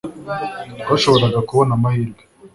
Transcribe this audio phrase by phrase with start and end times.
[0.81, 2.23] Twashoboraga kubona amahirwe